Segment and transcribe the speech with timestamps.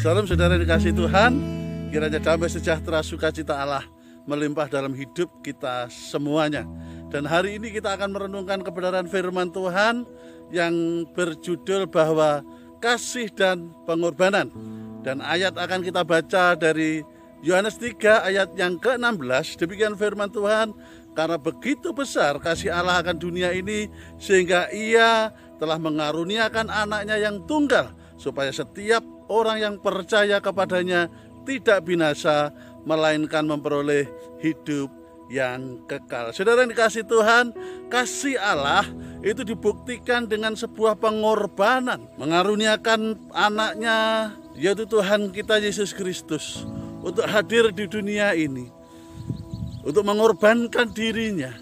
[0.00, 1.36] Salam saudara dikasih Tuhan,
[1.92, 3.84] kiranya damai sejahtera sukacita Allah
[4.24, 6.64] melimpah dalam hidup kita semuanya.
[7.12, 10.08] Dan hari ini kita akan merenungkan kebenaran firman Tuhan
[10.48, 12.40] yang berjudul bahwa
[12.80, 14.48] kasih dan pengorbanan.
[15.04, 17.04] Dan ayat akan kita baca dari
[17.44, 19.60] Yohanes 3 ayat yang ke-16.
[19.60, 20.72] Demikian firman Tuhan,
[21.12, 25.28] karena begitu besar kasih Allah akan dunia ini sehingga ia
[25.60, 31.06] telah mengaruniakan anaknya yang tunggal supaya setiap orang yang percaya kepadanya
[31.46, 32.50] tidak binasa
[32.82, 34.10] melainkan memperoleh
[34.42, 34.90] hidup
[35.30, 36.34] yang kekal.
[36.34, 37.54] Saudara yang dikasih Tuhan,
[37.86, 38.82] kasih Allah
[39.22, 46.66] itu dibuktikan dengan sebuah pengorbanan, mengaruniakan anaknya yaitu Tuhan kita Yesus Kristus
[47.00, 48.66] untuk hadir di dunia ini,
[49.86, 51.54] untuk mengorbankan dirinya,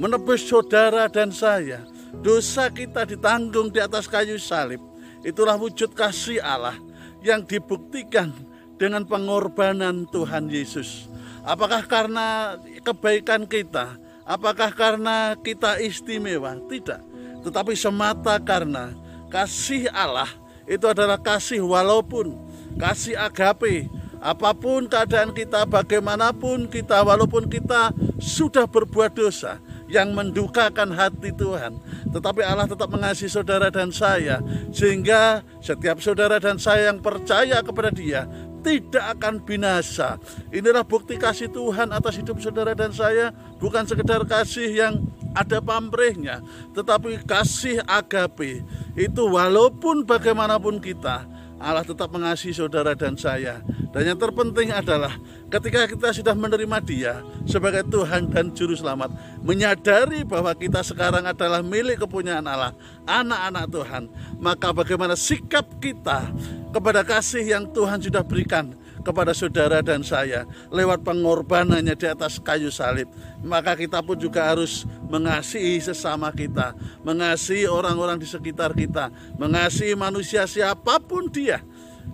[0.00, 1.84] menebus saudara dan saya.
[2.24, 4.80] Dosa kita ditanggung di atas kayu salib.
[5.26, 6.78] Itulah wujud kasih Allah
[7.22, 8.30] yang dibuktikan
[8.78, 11.10] dengan pengorbanan Tuhan Yesus.
[11.42, 13.98] Apakah karena kebaikan kita?
[14.22, 16.54] Apakah karena kita istimewa?
[16.68, 17.00] Tidak.
[17.42, 18.92] Tetapi semata karena
[19.32, 20.28] kasih Allah
[20.68, 22.36] itu adalah kasih walaupun
[22.76, 23.88] kasih agape.
[24.18, 31.80] Apa pun keadaan kita, bagaimanapun kita, walaupun kita sudah berbuat dosa, yang mendukakan hati Tuhan.
[32.12, 37.90] Tetapi Allah tetap mengasihi saudara dan saya, sehingga setiap saudara dan saya yang percaya kepada
[37.90, 38.28] Dia
[38.62, 40.18] tidak akan binasa.
[40.50, 44.94] Inilah bukti kasih Tuhan atas hidup saudara dan saya, bukan sekedar kasih yang
[45.32, 46.42] ada pamrihnya,
[46.74, 48.60] tetapi kasih agape.
[48.98, 51.24] Itu walaupun bagaimanapun kita,
[51.58, 53.62] Allah tetap mengasihi saudara dan saya.
[53.88, 55.16] Dan yang terpenting adalah
[55.48, 59.08] ketika kita sudah menerima Dia sebagai Tuhan dan Juru Selamat,
[59.40, 62.76] menyadari bahwa kita sekarang adalah milik kepunyaan Allah,
[63.08, 64.02] anak-anak Tuhan,
[64.36, 66.28] maka bagaimana sikap kita
[66.68, 72.68] kepada kasih yang Tuhan sudah berikan kepada saudara dan saya lewat pengorbanannya di atas kayu
[72.68, 73.08] salib.
[73.40, 79.08] Maka kita pun juga harus mengasihi sesama kita, mengasihi orang-orang di sekitar kita,
[79.40, 81.64] mengasihi manusia siapa pun dia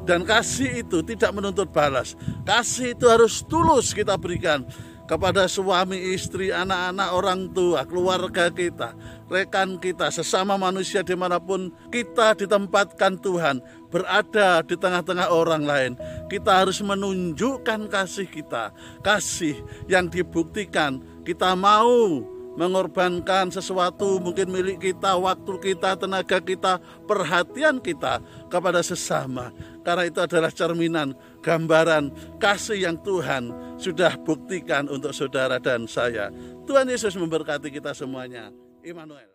[0.04, 2.18] dan kasih itu tidak menuntut balas.
[2.44, 4.66] Kasih itu harus tulus kita berikan
[5.04, 8.96] kepada suami, istri, anak-anak, orang tua, keluarga kita,
[9.28, 13.60] rekan kita, sesama manusia di mana pun kita ditempatkan Tuhan,
[13.92, 15.92] berada di tengah-tengah orang lain.
[16.32, 18.72] Kita harus menunjukkan kasih kita,
[19.04, 27.78] kasih yang dibuktikan kita mau mengorbankan sesuatu mungkin milik kita, waktu kita, tenaga kita, perhatian
[27.82, 29.50] kita kepada sesama.
[29.82, 31.12] Karena itu adalah cerminan,
[31.44, 32.10] gambaran
[32.40, 36.30] kasih yang Tuhan sudah buktikan untuk saudara dan saya.
[36.64, 38.48] Tuhan Yesus memberkati kita semuanya.
[38.84, 39.28] Immanuel.